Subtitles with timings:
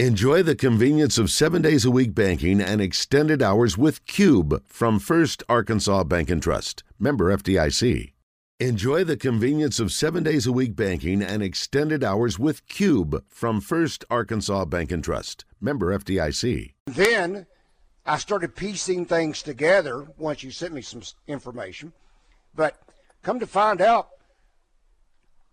[0.00, 4.98] Enjoy the convenience of seven days a week banking and extended hours with Cube from
[4.98, 6.82] First Arkansas Bank and Trust.
[6.98, 8.12] Member FDIC.
[8.58, 13.60] Enjoy the convenience of seven days a week banking and extended hours with Cube from
[13.60, 15.44] First Arkansas Bank and Trust.
[15.60, 16.74] Member FDIC.
[16.86, 17.46] Then
[18.04, 21.92] I started piecing things together once you sent me some information.
[22.52, 22.80] But
[23.22, 24.08] come to find out,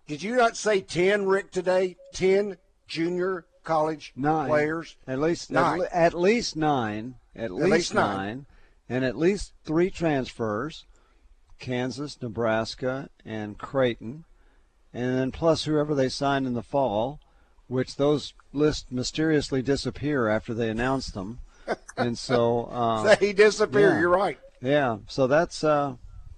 [0.07, 1.97] did you not say 10, Rick, today?
[2.15, 4.47] 10 junior college nine.
[4.47, 4.97] players?
[5.07, 5.81] At least nine.
[5.81, 7.15] At, at least nine.
[7.35, 8.17] At, least, least nine.
[8.17, 8.45] nine.
[8.89, 10.85] And at least three transfers.
[11.59, 14.25] Kansas, Nebraska, and Creighton.
[14.93, 17.21] And then plus whoever they signed in the fall,
[17.67, 21.39] which those lists mysteriously disappear after they announce them.
[21.97, 23.93] and so uh, they disappear.
[23.93, 23.99] yeah.
[23.99, 24.39] You're right.
[24.61, 25.95] yeah, so that's uh,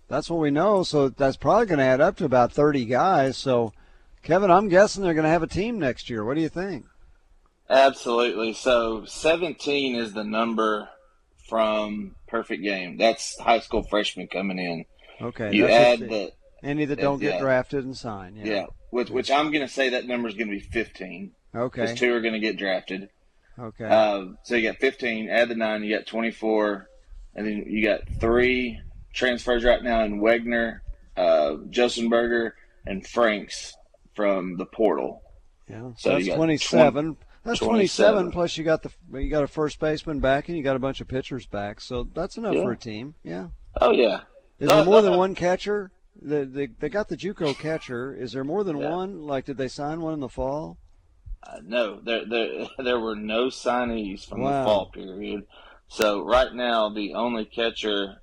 [0.07, 0.83] that's what we know.
[0.83, 3.37] So that's probably going to add up to about 30 guys.
[3.37, 3.73] So,
[4.21, 6.23] Kevin, I'm guessing they're going to have a team next year.
[6.23, 6.85] What do you think?
[7.69, 8.53] Absolutely.
[8.53, 10.89] So 17 is the number
[11.47, 12.97] from Perfect Game.
[12.97, 14.85] That's high school freshmen coming in.
[15.21, 16.31] Okay, You add the
[16.63, 17.39] any that don't get yeah.
[17.39, 18.35] drafted and sign.
[18.37, 18.65] yeah, Yeah.
[18.89, 21.81] which which I'm going to say that number is going to be 15 Okay.
[21.81, 23.09] because two are going to get drafted.
[23.59, 23.85] Okay.
[23.85, 25.29] Uh, so you got 15.
[25.29, 26.89] Add the nine, you got 24,
[27.35, 28.79] and then you got three
[29.13, 30.79] transfers right now in Wegner,
[31.15, 32.53] uh, Josenberger,
[32.87, 33.75] and Franks
[34.15, 35.21] from the portal.
[35.69, 35.91] yeah.
[35.97, 37.17] so that's you got 27.
[37.43, 38.31] That's 27, 27.
[38.31, 41.01] plus you got the you got a first baseman back and you got a bunch
[41.01, 41.81] of pitchers back.
[41.81, 42.63] So that's enough Yeah.
[42.63, 43.15] for a team.
[43.23, 43.47] Yeah.
[43.81, 44.21] Oh yeah,
[44.59, 45.91] Is Uh, there more uh, than uh, one catcher?
[46.21, 48.13] They, they, they got the JUCO catcher.
[48.15, 48.91] Is there more than Yeah.
[48.91, 49.23] one?
[49.23, 50.77] Like, did they sign one in the fall?
[51.41, 54.59] Uh, no, there, there there were no signees from Wow.
[54.59, 55.45] the fall period.
[55.87, 58.21] So right now, the only catcher,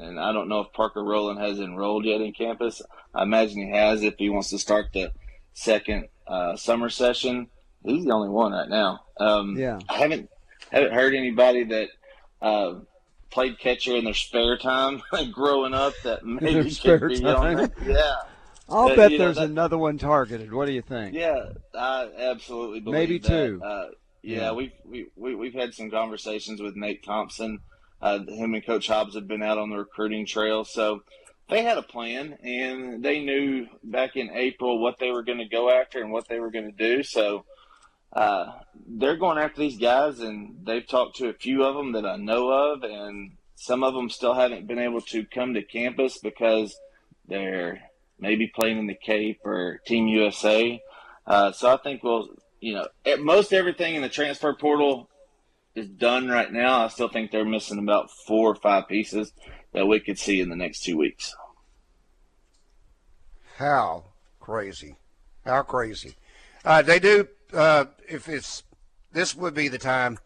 [0.00, 2.82] and I don't know if Parker Rowland has enrolled yet in campus.
[3.14, 5.12] I imagine he has if he wants to start the
[5.54, 7.48] second uh, summer session.
[7.86, 9.00] He's the only one right now.
[9.18, 9.78] Um, Yeah.
[9.88, 10.28] I haven't
[10.70, 11.88] haven't heard anybody that
[12.42, 12.74] uh,
[13.30, 17.72] played catcher in their spare time growing up that maybe could spare be on time?
[17.86, 18.14] Yeah.
[18.68, 20.52] I'll Uh, bet you know, there's that- another one targeted.
[20.52, 21.14] What do you think?
[21.14, 23.28] Yeah, I absolutely believe Maybe that.
[23.28, 23.60] two.
[23.62, 23.88] Uh,
[24.22, 24.52] yeah, Yeah.
[24.52, 27.60] we've we, we we've had some conversations with Nate Thompson.
[28.02, 31.02] Uh, him and Coach Hobbs have been out on the recruiting trail, so
[31.48, 35.48] they had a plan and they knew back in April what they were going to
[35.48, 37.02] go after and what they were going to do.
[37.04, 37.44] So
[38.16, 38.52] uh,
[38.88, 42.16] they're going after these guys, and they've talked to a few of them that I
[42.16, 46.74] know of, and some of them still haven't been able to come to campus because
[47.28, 47.82] they're
[48.18, 50.82] maybe playing in the Cape or Team USA.
[51.26, 55.10] Uh, so I think we'll, you know, at most everything in the transfer portal
[55.74, 56.84] is done right now.
[56.84, 59.30] I still think they're missing about four or five pieces
[59.72, 61.34] that we could see in the next two weeks.
[63.58, 64.04] How
[64.40, 64.96] crazy.
[65.44, 66.16] How crazy.
[66.64, 68.62] Uh, they do, uh, if it's,
[69.12, 70.18] this would be the time,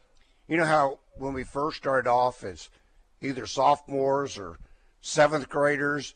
[0.49, 2.69] you know how when we first started off as
[3.21, 4.59] either sophomores or
[5.01, 6.15] seventh graders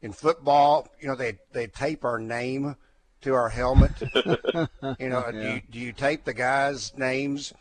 [0.00, 2.76] in football, you know, they, they tape our name
[3.22, 3.92] to our helmet.
[4.98, 7.52] you know, do, you, do you tape the guys' names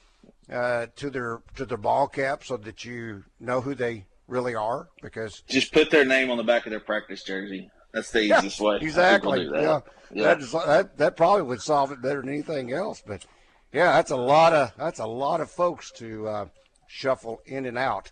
[0.51, 4.89] uh, to their to their ball cap so that you know who they really are?
[5.01, 7.71] Because Just put their name on the back of their practice jersey.
[7.93, 8.77] That's the easiest way.
[8.81, 9.47] Exactly.
[9.49, 9.61] that.
[9.61, 9.79] Yeah.
[10.11, 10.23] Yeah.
[10.23, 13.01] That, is, that that probably would solve it better than anything else.
[13.05, 13.25] But
[13.71, 16.45] yeah, that's a lot of that's a lot of folks to uh,
[16.87, 18.11] shuffle in and out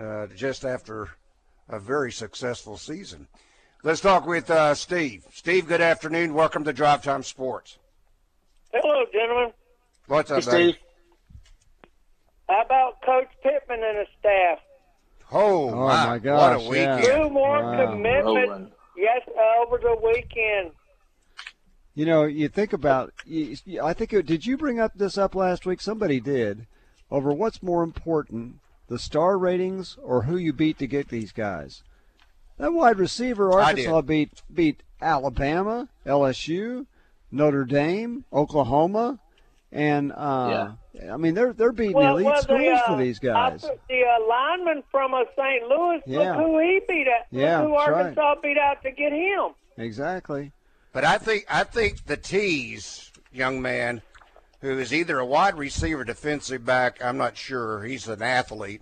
[0.00, 1.08] uh, just after
[1.68, 3.28] a very successful season.
[3.84, 5.24] Let's talk with uh, Steve.
[5.32, 6.34] Steve, good afternoon.
[6.34, 7.78] Welcome to Drive Time Sports.
[8.72, 9.52] Hello, gentlemen.
[10.08, 10.50] What's up, Hey.
[10.50, 10.76] Steve.
[12.48, 14.58] How about Coach Pittman and his staff?
[15.30, 17.04] Oh, Oh, my, my What gosh, a weekend.
[17.04, 17.16] yeah.
[17.18, 17.86] Two more Wow.
[17.92, 18.74] commitments.
[18.98, 19.10] Rolling.
[19.26, 20.72] Yes, uh, over the weekend.
[21.94, 23.12] You know, you think about.
[23.24, 24.12] You, you- I think.
[24.12, 25.80] It, did you bring up this up last week?
[25.80, 26.66] Somebody did.
[27.10, 28.56] Over what's more important,
[28.88, 31.82] the star ratings or who you beat to get these guys?
[32.58, 36.86] That wide receiver, Arkansas beat beat Alabama, LSU,
[37.30, 39.20] Notre Dame, Oklahoma,
[39.72, 40.72] and uh,
[41.10, 43.64] I mean they're they're beating elite well, schools the, uh, for these guys.
[43.64, 45.68] I put the uh, lineman from uh, St.
[45.68, 46.36] Louis, Yeah.
[46.36, 47.26] look who he beat out.
[47.30, 47.96] Yeah, look who that's right.
[48.18, 49.50] Arkansas beat out to get him.
[49.76, 50.52] Exactly.
[50.92, 54.00] But I think I think the T's young man,
[54.60, 57.82] who is either a wide receiver, defensive back, I'm not sure.
[57.84, 58.80] He's an athlete.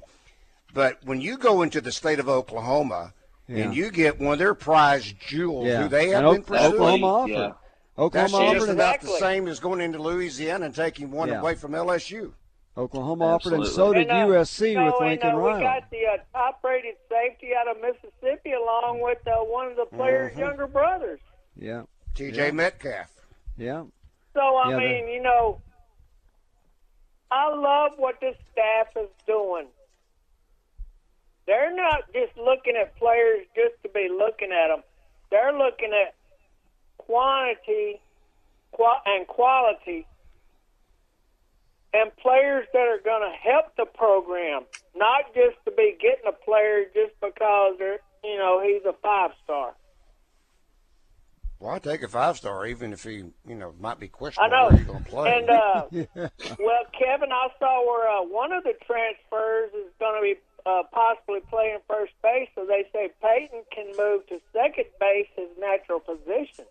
[0.72, 3.12] But when you go into the state of Oklahoma
[3.48, 3.64] Yeah.
[3.64, 5.82] and you get one of their prize jewels, Yeah.
[5.82, 6.74] who they have And been Ok- pursuing,
[7.04, 7.54] Oklahoma offered.
[7.98, 8.08] Yeah.
[8.12, 8.70] that's Oklahoma just offered.
[8.70, 11.40] and- about the same as going into Louisiana and taking one Yeah.
[11.40, 12.34] away from LSU.
[12.78, 15.58] Oklahoma offered, and so did And, uh, USC you know, with Lincoln and, uh, Riley.
[15.60, 19.86] We got the uh, top-rated safety out of Mississippi, along with uh, one of the
[19.86, 20.40] players' Mm-hmm.
[20.40, 21.20] younger brothers.
[21.56, 21.84] yeah,
[22.14, 22.50] T.J.
[22.50, 23.10] Metcalf.
[23.56, 23.84] yeah.
[24.34, 25.62] So I Yeah, they- mean, you know,
[27.30, 29.68] I love what this staff is doing.
[31.46, 34.82] They're not just looking at players just to be looking at them.
[35.30, 36.14] They're looking at
[37.06, 38.00] quantity
[39.06, 40.06] and quality
[41.94, 44.62] and players that are going to help the program,
[44.94, 49.30] not just to be getting a player just because they're, you know he's a five
[49.44, 49.74] star.
[51.58, 54.60] Well, I take a five star, even if he, you know, might be questionable I
[54.60, 54.68] know.
[54.68, 55.38] where he's going to play.
[55.38, 55.84] And uh,
[56.58, 60.34] well, Kevin, I saw where uh, one of the transfers is going to be
[60.66, 65.48] uh, possibly playing first base, so they say Peyton can move to second base, his
[65.58, 66.66] natural position.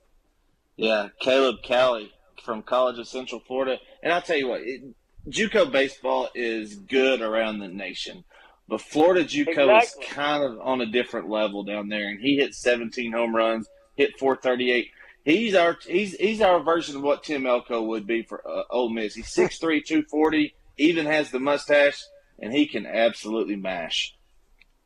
[0.77, 2.12] Yeah, Caleb Cali
[2.44, 4.81] from College of Central Florida, and I'll tell you what, it,
[5.30, 8.24] JUCO baseball is good around the nation.
[8.68, 10.06] But Florida JUCO Exactly.
[10.06, 13.68] is kind of on a different level down there, and he hit 17 home runs,
[13.95, 14.92] hit 438.
[15.24, 18.89] He's our he's he's our version of what Tim Elko would be for uh, Ole
[18.89, 19.16] Miss.
[19.16, 22.04] He's 6'3", 240, even has the mustache,
[22.39, 24.16] and he can absolutely mash.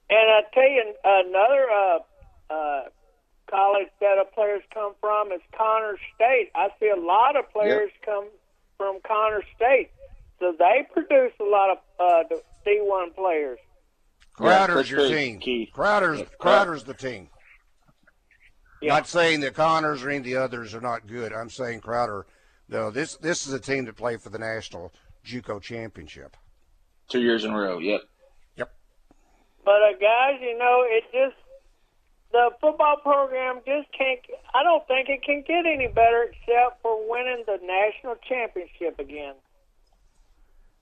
[0.10, 2.82] And I tell you, another uh, uh,
[3.50, 6.50] college that our players come from is Connor State.
[6.56, 8.28] I see a lot of players come
[8.78, 9.90] from Connor State,
[10.40, 12.36] so they produce a lot of uh,
[12.66, 13.60] D1 players.
[14.34, 15.40] Crowder's Yeah, your Chris team.
[15.40, 15.70] Keith.
[15.74, 17.30] Crowder's Yeah, Crowder's the team.
[18.82, 18.94] Yeah.
[18.94, 21.34] Not saying that Connors or any of the others are not good.
[21.34, 22.26] I'm saying Crowder.
[22.70, 24.94] No, this this is a team that played for the national
[25.26, 26.38] JUCO championship.
[27.10, 27.80] Two years in a row.
[27.80, 28.02] Yep.
[28.56, 28.72] Yep.
[29.66, 31.36] But uh, guys, you know, it just
[32.32, 34.20] the football program just can't.
[34.54, 39.36] I don't think it can get any better except for winning the national championship again.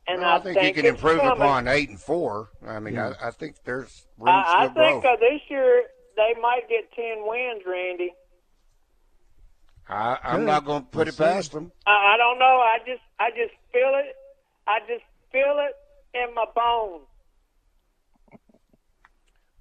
[0.10, 1.34] And Well, I think, you can improve coming.
[1.42, 2.50] upon eight and four.
[2.66, 5.84] I mean, I, I think there's room I, I still think uh, this year
[6.16, 8.14] they might get ten wins, Randy.
[9.90, 10.46] I, I'm Good.
[10.48, 11.24] not going to put We'll it see.
[11.24, 11.72] past them.
[11.86, 12.46] I, I don't know.
[12.46, 14.16] I just I just feel it.
[14.68, 15.76] I just feel it
[16.18, 17.06] in my bones.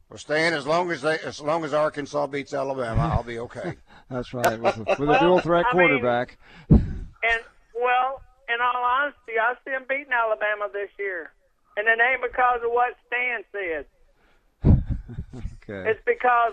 [0.08, 3.74] Well, Stan, as long as they, as long as Arkansas beats Alabama, I'll be okay.
[4.10, 4.58] That's right.
[4.60, 6.38] With a, with a dual threat I mean- quarterback.
[6.70, 7.42] And
[7.74, 11.32] well, in all honesty, I see them beating Alabama this year,
[11.76, 13.86] and it ain't because of what Stan said.
[15.68, 15.90] Okay.
[15.90, 16.52] It's because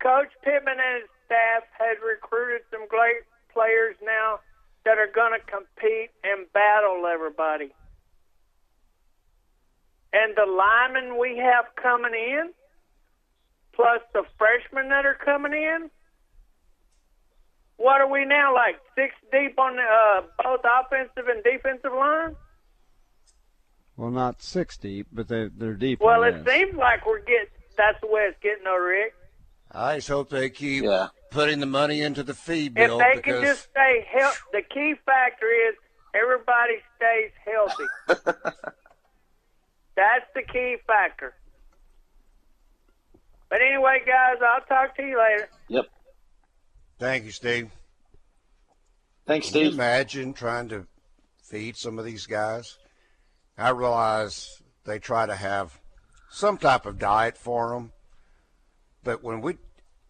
[0.00, 4.38] Coach Pittman and his staff has recruited some great players now
[4.84, 7.74] that are going to compete and battle everybody.
[10.12, 12.50] And the linemen we have coming in,
[13.74, 15.90] plus the freshmen that are coming in,
[17.76, 22.34] what are we now like six deep on uh, both offensive and defensive line?
[23.96, 26.00] Well, not 60, but they, they're deep.
[26.00, 27.46] Well, it seems like we're getting.
[27.76, 29.14] That's the way it's getting, though, Rick.
[29.70, 31.08] I just hope they keep Yeah.
[31.30, 34.62] putting the money into the feed If bill they because can just stay healthy, the
[34.62, 35.74] key factor is
[36.14, 37.84] everybody stays healthy.
[39.96, 41.34] That's the key factor.
[43.52, 45.46] But anyway, guys, I'll talk to you later.
[45.68, 45.84] Yep.
[46.98, 47.70] thank you, Steve.
[49.26, 49.74] Thanks, Can you Steve.
[49.74, 50.86] imagine trying to
[51.44, 52.78] feed some of these guys?
[53.58, 55.78] I realize they try to have
[56.30, 57.92] some type of diet for them,
[59.04, 59.58] but when we,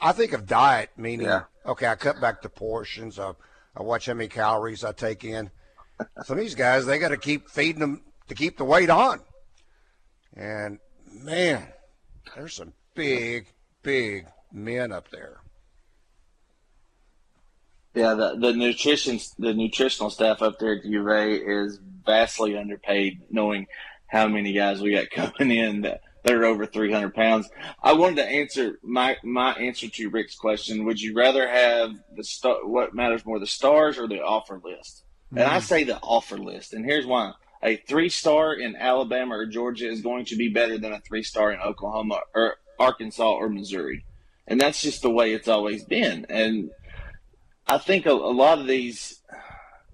[0.00, 1.42] I think of diet meaning Yeah.
[1.66, 3.18] okay, I cut back the portions.
[3.18, 3.32] I,
[3.76, 5.50] I watch how many calories I take in.
[6.26, 9.18] Some of these guys, they got to keep feeding them to keep the weight on.
[10.37, 10.78] And
[11.12, 11.66] man,
[12.37, 13.46] there's some big,
[13.82, 15.38] big men up there.
[17.94, 21.28] Yeah, the, the nutrition the nutritional staff up there at U of
[21.66, 23.66] is vastly underpaid, knowing
[24.06, 27.50] how many guys we got coming in that, that are over three hundred pounds.
[27.82, 30.84] I wanted to answer my my answer to Rick's question.
[30.87, 35.04] Would you rather have the star, what matters more, the stars or the offer list?
[35.30, 35.62] And I mm.
[35.62, 37.32] say the offer list, and here's why:
[37.62, 41.22] a three star in Alabama or Georgia is going to be better than a three
[41.22, 44.05] star in Oklahoma or Arkansas or Missouri,
[44.47, 46.26] and that's just the way it's always been.
[46.29, 46.71] And
[47.67, 49.21] I think a, a lot of these,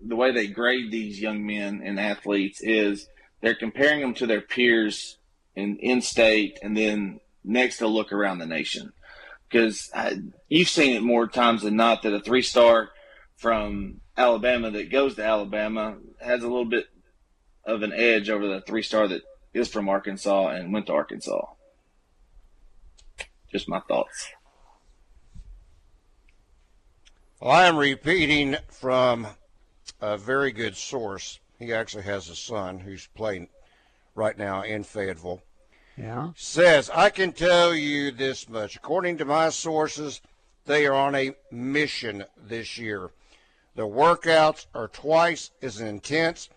[0.05, 3.09] the way they grade these young men and athletes is
[3.41, 5.19] they're comparing them to their peers
[5.55, 8.93] in in state, and then next they'll look around the nation.
[9.49, 9.91] Because
[10.49, 12.91] you've seen it more times than not that a three star
[13.37, 16.87] from Alabama that goes to Alabama has a little bit
[17.65, 19.23] of an edge over the three star that
[19.55, 21.47] is from Arkansas and went to Arkansas.
[23.51, 24.29] Just my thoughts.
[27.41, 29.27] Well, I am repeating from
[30.01, 31.41] a very good source.
[31.59, 33.49] He actually has a son who's playing
[34.15, 35.43] right now in Fayetteville.
[35.97, 36.31] Yeah.
[36.37, 38.77] Says, I can tell you this much.
[38.77, 40.21] According to my sources,
[40.67, 43.11] they are on a mission this year.
[43.75, 46.49] The workouts are twice as intense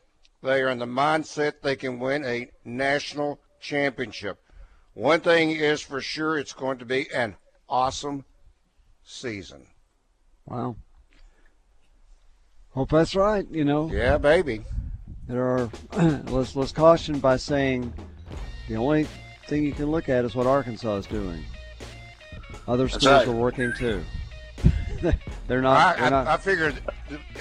[0.44, 4.40] They are in the mindset they can win a national championship.
[4.94, 7.36] One thing is for sure, it's going to be an
[7.70, 8.26] awesome
[9.04, 9.68] season.
[10.46, 10.76] Wow.
[12.72, 13.46] Hope that's right.
[13.50, 13.90] You know.
[13.92, 14.64] Yeah, baby.
[15.28, 15.70] There are.
[16.28, 17.94] let's let's caution by saying
[18.68, 19.08] the only
[19.48, 21.44] thing you can look at is what Arkansas is doing.
[22.68, 23.28] Other schools right.
[23.28, 24.04] are working too.
[25.48, 25.98] they're not.
[25.98, 26.28] I, they're not.
[26.28, 26.82] I, figured.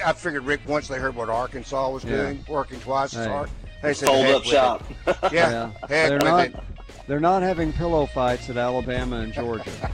[0.05, 2.17] I figured Rick once they heard what Arkansas was yeah.
[2.17, 3.49] doing, working twice as hard.
[3.81, 4.83] They said, "Hold up shop."
[5.31, 5.71] yeah, yeah.
[5.87, 6.47] they're not.
[6.47, 6.55] It.
[7.11, 9.69] They're not having pillow fights at Alabama and Georgia.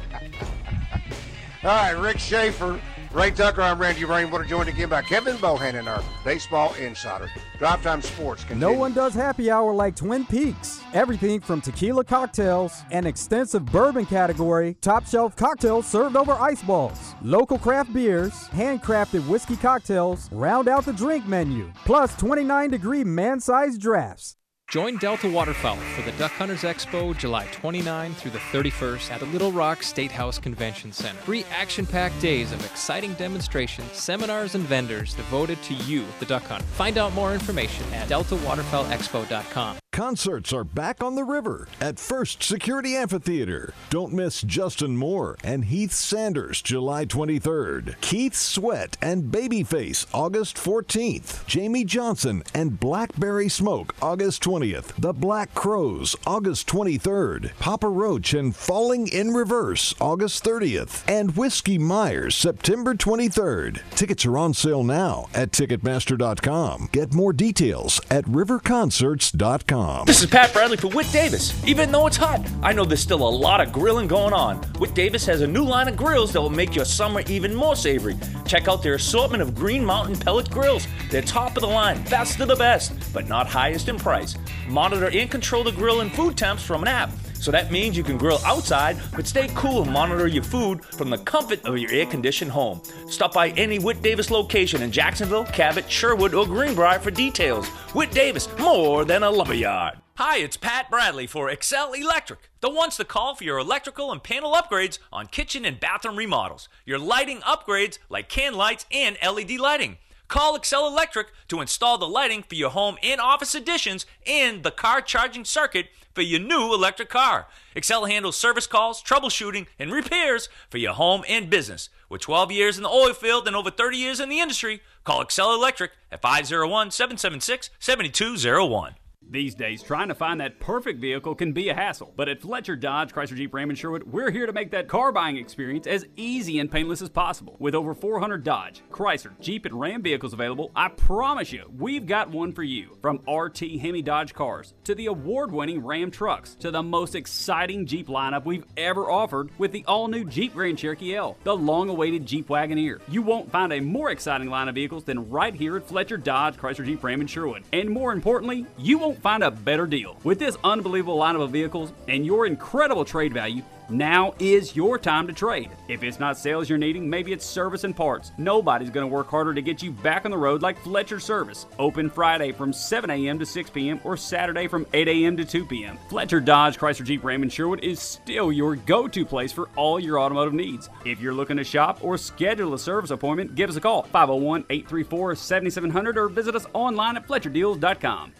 [1.63, 2.79] All right, Rick Schaefer
[3.11, 7.27] Ray Tucker, I'm Randy Rainwater, joined again by Kevin Bohannon, our baseball insider.
[7.57, 10.79] Drive Time Sports No one does happy hour like Twin Peaks.
[10.93, 17.15] Everything from tequila cocktails, an extensive bourbon category, top shelf cocktails served over ice balls,
[17.23, 23.39] local craft beers, handcrafted whiskey cocktails, round out the drink menu, plus 29 degree man
[23.39, 24.35] sized drafts.
[24.67, 29.25] Join Delta Waterfowl for the Duck Hunters Expo July 29 through the 31st at the
[29.27, 31.17] Little Rock State House Convention Center.
[31.21, 36.43] Three action packed days of exciting demonstrations, seminars, and vendors devoted to you, the duck
[36.43, 36.65] hunter.
[36.65, 39.77] Find out more information at deltawaterfowlexpo.com.
[39.97, 43.73] Concerts are back on the river at First Security Amphitheater.
[43.89, 47.99] Don't miss Justin Moore and Heath Sanders July 23rd.
[47.99, 51.43] Keith Sweat and Babyface August 14th.
[51.47, 54.93] Jamey Johnson and Blackberry Smoke August 20th.
[54.99, 57.57] The Black Crowes August 23rd.
[57.57, 61.05] Papa Roach and Falling in Reverse August 30th.
[61.07, 63.81] And Whiskey Myers September 23rd.
[63.95, 66.89] Tickets are on sale now at Ticketmaster.com.
[66.91, 69.86] Get more details at riverconcerts.com.
[70.05, 71.53] This is Pat Bradley for Whit Davis.
[71.65, 74.57] Even though it's hot, I know there's still a lot of grilling going on.
[74.79, 77.73] Whit Davis has a new line of grills that will make your summer even more
[77.73, 78.17] savory.
[78.45, 80.87] Check out their assortment of Green Mountain pellet grills.
[81.09, 84.35] They're top of the line, best of the best, but not highest in price.
[84.67, 87.09] Monitor and control the grill and food temps from an app.
[87.39, 91.09] So that means you can grill outside, but stay cool and monitor your food from
[91.09, 92.81] the comfort of your air conditioned home.
[93.09, 97.67] Stop by any Whit Davis location in Jacksonville, Cabot, Sherwood, or Greenbrier for details.
[97.93, 99.99] Whit Davis, more than a lumberyard.
[100.15, 104.23] Hi, it's Pat Bradley for Excel Electric, the ones to call for your electrical and
[104.23, 109.59] panel upgrades on kitchen and bathroom remodels, your lighting upgrades like can lights and LED
[109.59, 109.97] lighting.
[110.27, 114.71] Call Excel Electric to install the lighting for your home and office additions and the
[114.71, 115.85] car charging circuit
[116.17, 117.45] for your new electric car.
[117.75, 121.89] Excel handles service calls, troubleshooting, and repairs for your home and business.
[122.09, 125.21] With 12 years in the oil field and over 30 years in the industry, call
[125.21, 128.95] Excel Electric at 501 776 7201.
[129.29, 132.13] These days, trying to find that perfect vehicle can be a hassle.
[132.15, 135.11] But at Fletcher Dodge, Chrysler Jeep Ram and Sherwood, we're here to make that car
[135.11, 137.57] buying experience as easy and painless as possible.
[137.59, 142.29] With over 400 Dodge, Chrysler, Jeep, and Ram vehicles available, I promise you, we've got
[142.29, 142.97] one for you.
[143.01, 147.85] From RT Hemi Dodge cars, to the award winning Ram trucks, to the most exciting
[147.85, 151.89] Jeep lineup we've ever offered with the all new Jeep Grand Cherokee L, the long
[151.89, 153.01] awaited Jeep Wagoneer.
[153.09, 156.55] You won't find a more exciting line of vehicles than right here at Fletcher Dodge,
[156.55, 157.63] Chrysler Jeep Ram and Sherwood.
[157.73, 160.17] And more importantly, you won't find a better deal.
[160.23, 165.27] With this unbelievable lineup of vehicles and your incredible trade value, now is your time
[165.27, 165.69] to trade.
[165.87, 168.33] If it's not sales you're needing, maybe it's service and parts.
[168.37, 171.65] Nobody's going to work harder to get you back on the road like Fletcher Service.
[171.79, 173.39] Open Friday from 7 a.m.
[173.39, 174.01] to 6 p.m.
[174.03, 175.37] or Saturday from 8 a.m.
[175.37, 175.97] to 2 p.m.
[176.09, 180.19] Fletcher Dodge Chrysler Jeep Ram and Sherwood is still your go-to place for all your
[180.19, 180.89] automotive needs.
[181.05, 186.17] If you're looking to shop or schedule a service appointment, give us a call 501-834-7700
[186.17, 188.33] or visit us online at fletcherdeals.com.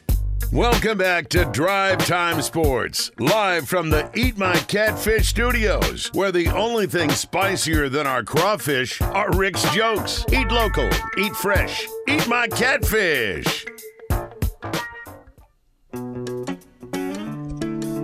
[0.52, 6.48] Welcome back to Drive Time Sports, live from the Eat My Catfish studios, where the
[6.48, 10.26] only thing spicier than our crawfish are Rick's jokes.
[10.32, 13.66] Eat local, eat fresh, eat my catfish.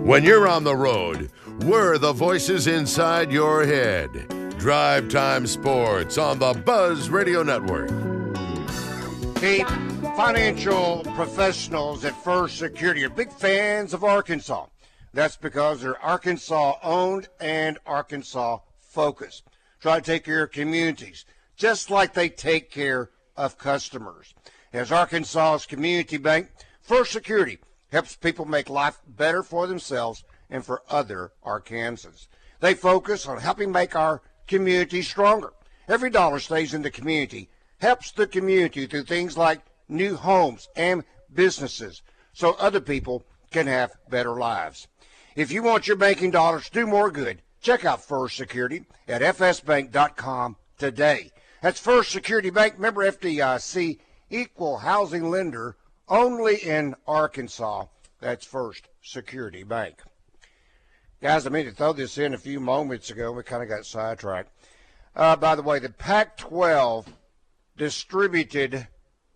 [0.04, 1.30] When you're on the road,
[1.62, 4.10] we're the voices inside your head.
[4.58, 7.90] Drive Time Sports on the Buzz Radio Network.
[9.38, 9.64] Hey
[10.16, 14.66] financial professionals at First Security are big fans of Arkansas.
[15.12, 19.42] That's because they're Arkansas owned and Arkansas focused.
[19.80, 21.24] Try to take care of communities
[21.56, 24.34] just like they take care of customers.
[24.72, 26.48] As Arkansas's community bank,
[26.80, 27.58] First Security
[27.90, 32.28] helps people make life better for themselves and for other Arkansans.
[32.60, 35.54] They focus on helping make our community stronger.
[35.88, 41.04] Every dollar stays in the community, helps the community through things like new homes and
[41.32, 44.88] businesses so other people can have better lives.
[45.36, 49.22] If you want your banking dollars to do more good, check out First Security at
[49.22, 51.30] fsbank.com today.
[51.62, 53.98] That's First Security Bank, member FDIC,
[54.30, 55.76] equal housing lender,
[56.08, 57.86] only in Arkansas.
[58.20, 59.96] That's First Security Bank.
[61.22, 63.32] Guys, I mean to throw this in a few moments ago.
[63.32, 64.50] We kind of got sidetracked.
[65.16, 67.08] Uh, by the way, the Pac 12
[67.76, 68.88] distributed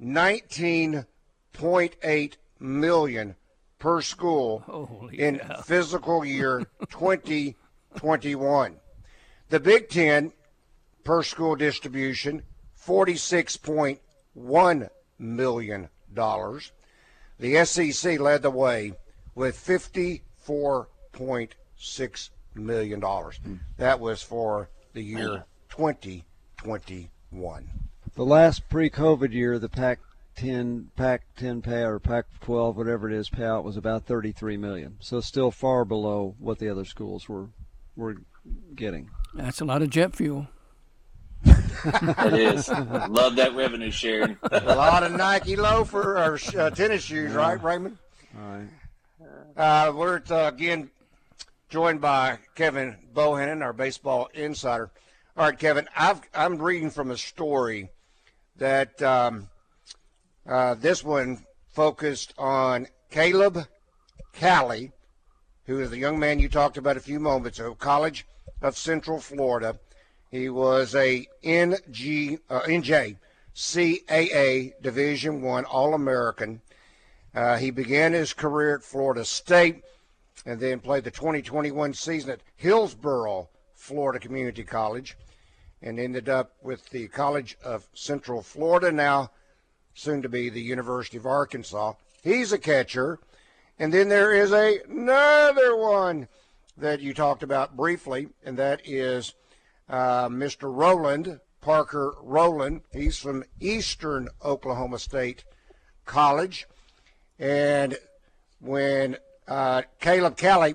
[0.03, 3.35] 19.8 million
[3.79, 5.61] per school Holy in cow.
[5.61, 8.77] physical year 2021.
[9.49, 10.33] The Big Ten
[11.05, 12.43] per school distribution
[12.85, 14.89] 46.1
[15.19, 16.73] million dollars.
[17.39, 18.93] The SEC led the way
[19.35, 23.37] with 54.6 million dollars.
[23.43, 23.55] Hmm.
[23.77, 27.69] That was for the year 2021.
[28.19, 33.77] The last pre-COVID year, the Pac-10, Pac-10 pay or Pac-12, whatever it is, payout was
[33.77, 34.97] about 33 million.
[34.99, 37.51] So still far below what the other schools were
[37.95, 38.17] were
[38.75, 39.11] getting.
[39.35, 40.49] That's a lot of jet fuel.
[41.45, 42.69] It is.
[43.09, 44.37] Love that revenue sharing.
[44.51, 47.99] A lot of Nike loafer or uh, tennis shoes, right, Raymond?
[48.37, 48.69] All right.
[49.57, 50.91] Uh, we're uh, again
[51.69, 54.91] joined by Kevin Bohannon, our baseball insider.
[55.37, 57.91] All right, Kevin, I've, I'm reading from a story
[58.59, 59.49] that um,
[60.47, 63.67] uh, this one focused on Caleb
[64.33, 64.93] Cali,
[65.67, 68.27] who is the young man you talked about a few moments ago, College
[68.61, 69.79] of Central Florida.
[70.31, 72.61] He was a NG, uh,
[74.83, 76.61] Division One All American.
[77.35, 79.85] Uh, he began his career at Florida State
[80.45, 85.17] and then played the 2021 season at Hillsborough, Florida Community College,
[85.83, 89.31] and ended up with the College of Central Florida, now
[89.95, 91.95] soon to be the University of Arkansas.
[92.23, 93.19] He's a catcher.
[93.79, 96.29] And then there is a, another one
[96.77, 99.35] that you talked about briefly, and that is
[99.89, 100.75] uh, Mr.
[100.75, 102.83] Rowland, Parker Rowland.
[102.93, 105.45] He's from Eastern Oklahoma State
[106.05, 106.67] College.
[107.39, 107.97] And
[108.61, 109.17] when
[109.47, 110.75] uh, Caleb Kelly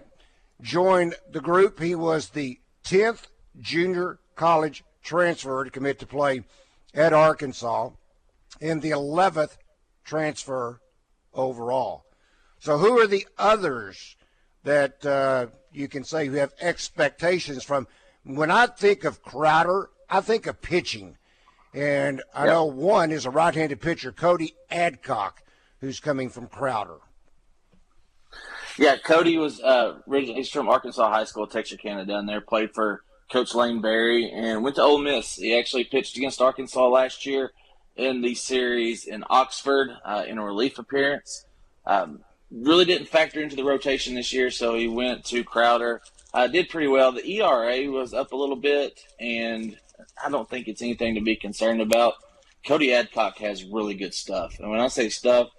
[0.62, 3.28] joined the group, he was the 10th
[3.60, 6.44] junior college transfer to commit to play
[6.94, 7.89] at Arkansas
[8.62, 9.58] and the 11th
[10.04, 10.82] transfer
[11.34, 12.06] overall.
[12.60, 14.16] So, who are the others
[14.63, 17.88] that uh, you can say who have expectations from?
[18.24, 21.18] When I think of Crowder, I think of pitching.
[21.74, 25.42] And I know one is a right handed pitcher, Cody Adcock,
[25.82, 27.00] who's coming from Crowder.
[28.78, 32.42] Yeah, Cody was uh, originally he's from Arkansas High School, Texarkana, down there.
[32.42, 35.38] Played for Coach Lane Berry and went to Ole Miss.
[35.38, 37.52] He actually pitched against Arkansas last year
[37.96, 41.48] in the series in Oxford uh, in a relief appearance.
[41.84, 42.19] Um,
[42.52, 46.04] really didn't factor into the rotation this year, so he went to Crowder.
[46.32, 47.12] Uh, did pretty well.
[47.12, 49.80] The ERA was up a little bit, and
[50.24, 52.13] I don't think it's anything to be concerned about.
[52.67, 55.50] Cody Adcock has really good stuff, and when I say stuff,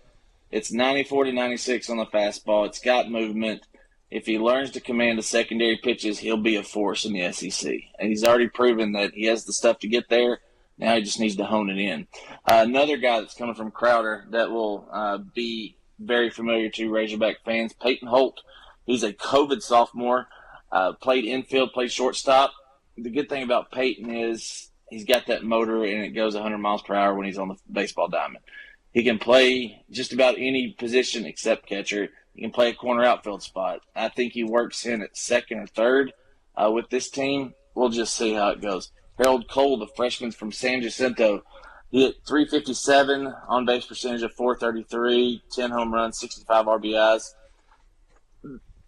[0.53, 2.67] it's 94 to 96 on the fastball.
[2.67, 3.63] It's got movement.
[4.11, 7.73] If he learns to command the secondary pitches, he'll be a force in the SEC.
[7.99, 10.41] And he's already proven that he has the stuff to get there.
[10.79, 12.07] Now he just needs to hone it in.
[12.47, 17.45] Uh, another guy that's coming from Crowder that will uh, be very familiar to Razorback
[17.45, 18.41] fans, Peyton Holt.
[18.87, 20.29] who's a COVID sophomore,
[20.71, 22.53] uh, played infield, played shortstop.
[22.97, 26.83] The good thing about Peyton is he's got that motor and it goes 100 miles
[26.83, 28.45] per hour when he's on the baseball diamond.
[28.93, 32.11] He can play just about any position except catcher.
[32.35, 33.81] He can play a corner outfield spot.
[33.95, 36.13] I think he works in at second or third
[36.57, 37.55] uh, with this team.
[37.75, 38.91] We'll just see how it goes.
[39.19, 41.43] Harold Coll, the freshman from San Jacinto,
[41.91, 47.35] he hit 357 on base percentage of 433, 10 home runs, 65 RBIs.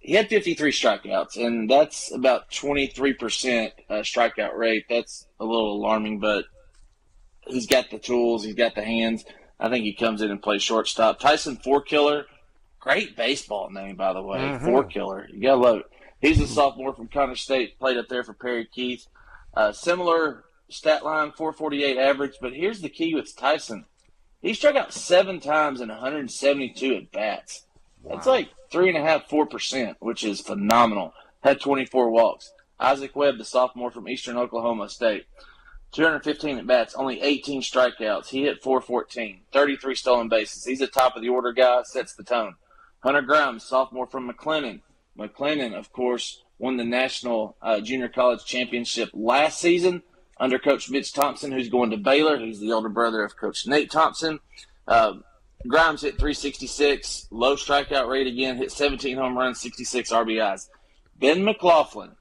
[0.01, 4.87] He had 53 strikeouts, and that's about 23% uh, strikeout rate.
[4.89, 6.47] That's a little alarming, but
[7.47, 9.25] he's got the tools, he's got the hands.
[9.61, 11.21] I think he comes in and plays shortstop.
[11.21, 12.25] Tyson Fourkiller,
[12.87, 14.39] great baseball name, by the way.
[14.39, 14.91] Mhm.
[14.91, 15.87] killer, You got to love it.
[16.21, 19.07] He's a sophomore from Connor State, played up there for Perry Keith.
[19.55, 23.87] Uh, similar stat line, 448 average, but here's the key with Tyson.
[24.41, 27.67] He struck out seven times in 172 at bats.
[28.05, 31.13] That's like three and a half, four percent, which is phenomenal.
[31.43, 32.53] Had 24 walks.
[32.79, 35.27] Isaac Webb, the sophomore from Eastern Oklahoma State,
[35.93, 38.29] 215 at bats, only 18 strikeouts.
[38.29, 40.65] He hit 414, 33 stolen bases.
[40.65, 42.55] He's a top of the order guy, sets the tone.
[43.07, 44.81] Hunter Grimes, sophomore from McLennan.
[45.17, 50.03] McLennan, of course, won the national uh, junior college championship last season
[50.41, 52.37] under Coach Mitch Thompson, who's going to Baylor.
[52.37, 54.41] He's the older brother of Coach Nate Thompson.
[54.89, 55.19] Uh,
[55.69, 60.67] Grimes hit 366, low strikeout rate again, hit 17 home runs, 66 RBIs.
[61.17, 62.17] Ben McLaughlin,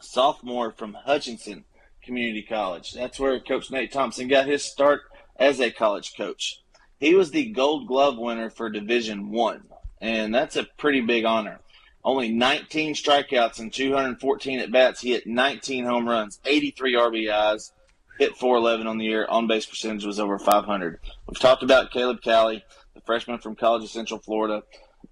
[0.00, 1.64] sophomore from Hutchinson
[2.02, 2.94] Community College.
[2.94, 5.02] That's where Coach Nate Thompson got his start
[5.36, 6.64] as a college coach.
[6.98, 9.68] He was the Gold Glove winner for Division One,
[10.00, 11.60] and that's a pretty big honor.
[12.02, 15.00] Only 19 strikeouts and 214 at bats.
[15.00, 17.72] He hit 19 home runs, 83 RBIs,
[18.18, 19.26] hit 411 on the year.
[19.28, 20.98] On base percentage was over 500.
[21.26, 24.62] We've talked about Caleb Cali, the freshman from College of Central Florida.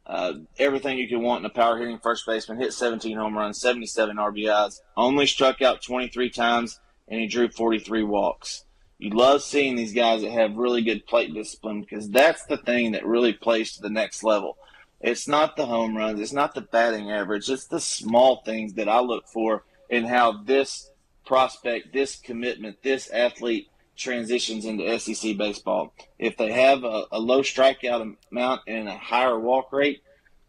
[0.06, 2.58] Uh, everything you can want in a power hitting first baseman.
[2.58, 4.80] Hit 17 home runs, 77 RBIs.
[4.96, 8.64] Only struck out 23 times, and he drew 43 walks.
[8.98, 12.92] You love seeing these guys that have really good plate discipline because that's the thing
[12.92, 14.56] that really plays to the next level.
[15.00, 18.88] It's not the home runs, it's not the batting average, it's the small things that
[18.88, 20.90] I look for in how this
[21.24, 25.92] prospect, this commitment, this athlete transitions into SEC baseball.
[26.18, 30.02] If they have a, a low strikeout amount and a higher walk rate,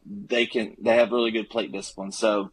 [0.06, 2.12] they can they have really good plate discipline.
[2.12, 2.52] So,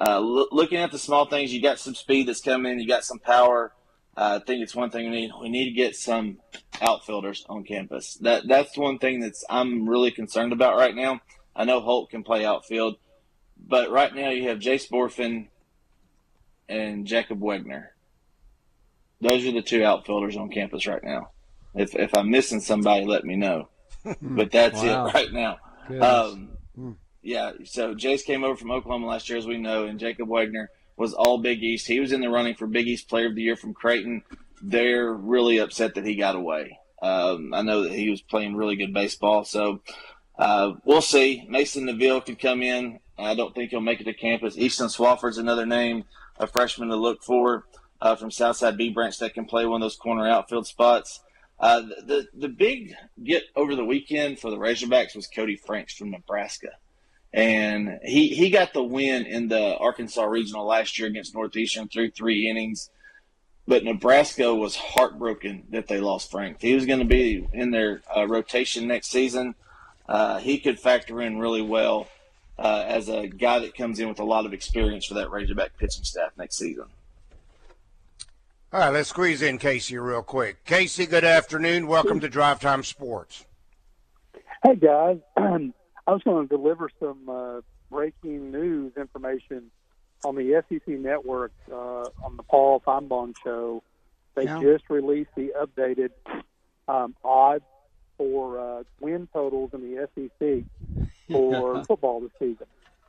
[0.00, 3.04] uh, lo- looking at the small things, you got some speed that's coming, you got
[3.04, 3.72] some power.
[4.16, 5.30] Uh, I think it's one thing we need.
[5.40, 6.38] We need to get some
[6.80, 8.14] outfielders on campus.
[8.14, 11.20] That that's one thing that's I'm really concerned about right now.
[11.56, 12.96] I know Holt can play outfield,
[13.56, 15.48] but right now you have Jace Bohrofen
[16.68, 17.86] and Jacob Wegner.
[19.20, 21.30] Those are the two outfielders on campus right now.
[21.74, 23.68] If if I'm missing somebody, let me know.
[24.20, 25.06] but that's Wow.
[25.06, 25.58] it right now.
[26.00, 26.58] Um,
[27.22, 30.66] yeah, so Jace came over from Oklahoma last year, as we know, and Jacob Wegner
[30.96, 31.86] was all Big East.
[31.86, 34.22] He was in the running for Big East Player of the Year from Creighton.
[34.62, 36.78] They're really upset that he got away.
[37.02, 39.80] Um, I know that he was playing really good baseball, so
[40.38, 41.46] uh, we'll see.
[41.48, 43.00] Mason Neville could come in.
[43.18, 44.58] I don't think he'll make it to campus.
[44.58, 46.04] Easton Swafford's another name,
[46.38, 47.66] a freshman to look for
[48.00, 51.20] uh, from Southside B Branch that can play one of those corner outfield spots.
[51.58, 52.94] Uh, the, the big
[53.24, 56.68] get over the weekend for the Razorbacks was Koty Franks from Nebraska
[57.36, 62.10] and he he got the win in the Arkansas regional last year against Northeastern through
[62.10, 62.90] three innings.
[63.68, 66.58] But Nebraska was heartbroken that they lost Frank.
[66.60, 69.54] He was going to be in their uh, rotation next season.
[70.08, 72.06] Uh, he could factor in really well
[72.58, 75.76] uh, as a guy that comes in with a lot of experience for that Razorback
[75.78, 76.84] pitching staff next season.
[78.72, 80.64] All right, let's squeeze in Casey real quick.
[80.64, 81.86] Casey, good afternoon.
[81.86, 83.44] Welcome to Drive Time Sports.
[84.64, 85.70] Hey guys, I
[86.12, 89.70] was going to deliver some uh, breaking news information
[90.24, 91.74] on the SEC network uh,
[92.24, 93.82] on the Paul Finebaum show.
[94.34, 94.60] They Yeah.
[94.60, 96.10] just released the updated
[96.88, 97.64] um, odds
[98.18, 100.64] for uh, win totals in the SEC
[101.30, 102.66] for football this season.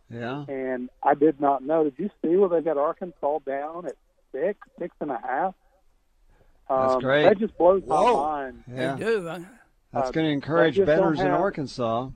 [0.09, 0.45] Yeah.
[0.47, 1.83] And I did not know.
[1.83, 3.95] Did you see where they got Arkansas down at
[4.31, 5.53] six, six and a half?
[6.69, 7.23] That's Um, great.
[7.23, 8.13] That just blows Whoa.
[8.23, 8.63] my mind.
[8.73, 8.95] Yeah.
[8.95, 9.27] They do.
[9.27, 9.39] huh?
[9.93, 12.09] That's Uh, going to encourage betters just in Arkansas.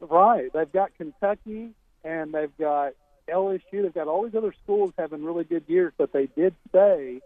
[0.00, 0.52] Right.
[0.52, 1.70] They've got Kentucky
[2.04, 2.92] and they've got
[3.28, 3.82] LSU.
[3.82, 7.20] They've got all these other schools having really good years, but they did say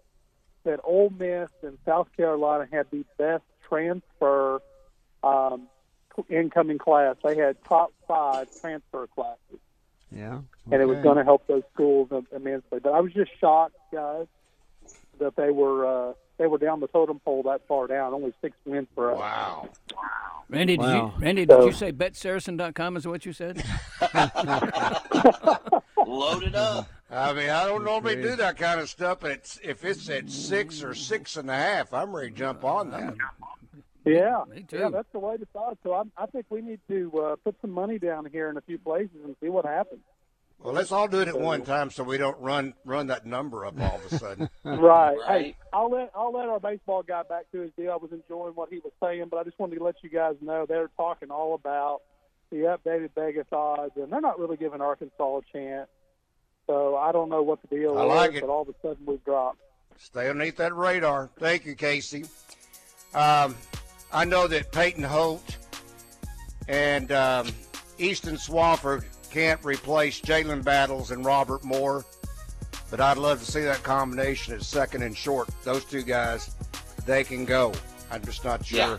[0.65, 4.61] that Ole Miss and South Carolina had the best transfer
[5.23, 5.69] um,
[6.29, 7.17] incoming class.
[7.25, 9.59] They had top five transfer classes,
[10.11, 10.41] Yeah.
[10.71, 12.81] and it was going to help those schools immensely.
[12.83, 14.27] But I was just shocked, guys,
[15.19, 18.13] that they were uh, they were down the totem pole that far down.
[18.15, 19.19] Only six wins for us.
[19.19, 19.69] Wow.
[20.49, 21.15] Randy, did Wow.
[21.19, 23.57] you Randy, did you say betsaracen.com is what you said?
[26.07, 26.89] Load it up.
[27.13, 30.31] I mean, I don't normally do that kind of stuff, but it's, if it's at
[30.31, 33.15] six or six and a half, I'm ready to jump on that.
[34.05, 34.79] Yeah, Me too.
[34.79, 35.79] yeah, that's the way to start.
[35.85, 38.61] So I, I think we need to uh, put some money down here in a
[38.63, 40.01] few places and see what happens.
[40.59, 43.67] Well, let's all do it at one time so we don't run run that number
[43.67, 44.49] up all of a sudden.
[44.65, 45.17] Right.
[45.27, 47.91] Hey, I'll let I'll let our baseball guy back to his deal.
[47.93, 50.37] I was enjoying what he was saying, but I just wanted to let you guys
[50.41, 52.01] know they're talking all about
[52.51, 55.89] the updated Vegas odds, and they're not really giving Arkansas a chance.
[56.67, 58.41] So I don't know what the deal I is, it.
[58.41, 59.59] but all of a sudden we've dropped.
[59.99, 61.31] Stay underneath that radar.
[61.39, 62.25] Thank you, Casey.
[63.15, 63.55] Um,
[64.13, 65.57] I know that Peyton Holt
[66.69, 67.49] and um,
[67.99, 72.05] Easton Swafford can't replace Jalen Battles and Robert Moore,
[72.91, 75.49] but I'd love to see that combination at second and short.
[75.65, 76.55] Those two guys,
[77.07, 77.73] they can go.
[78.11, 78.79] I'm just not sure.
[78.79, 78.97] Yeah.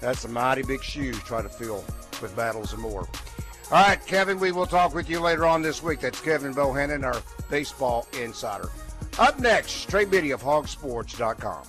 [0.00, 1.84] That's a mighty big shoe to try to fill
[2.20, 3.08] with Battles and Moore.
[3.72, 6.00] All right, Kevin, we will talk with you later on this week.
[6.00, 8.68] That's Kevin Bohannon, our baseball insider.
[9.18, 11.64] Up next, Trey Biddy of hogsports.com.